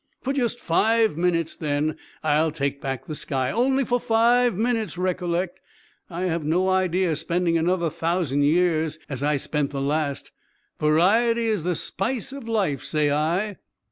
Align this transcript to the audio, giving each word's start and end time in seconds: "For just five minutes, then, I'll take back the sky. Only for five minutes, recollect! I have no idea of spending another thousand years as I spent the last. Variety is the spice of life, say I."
"For 0.23 0.33
just 0.33 0.59
five 0.59 1.15
minutes, 1.15 1.55
then, 1.55 1.95
I'll 2.23 2.49
take 2.49 2.81
back 2.81 3.05
the 3.05 3.13
sky. 3.13 3.51
Only 3.51 3.85
for 3.85 3.99
five 3.99 4.57
minutes, 4.57 4.97
recollect! 4.97 5.61
I 6.09 6.21
have 6.23 6.43
no 6.43 6.69
idea 6.69 7.11
of 7.11 7.19
spending 7.19 7.55
another 7.55 7.91
thousand 7.91 8.41
years 8.41 8.97
as 9.09 9.21
I 9.21 9.35
spent 9.35 9.69
the 9.69 9.79
last. 9.79 10.31
Variety 10.79 11.45
is 11.45 11.61
the 11.63 11.75
spice 11.75 12.31
of 12.33 12.47
life, 12.47 12.83
say 12.83 13.11
I." 13.11 13.57